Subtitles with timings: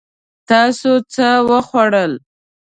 [0.49, 2.13] تاسو څه وخوړل؟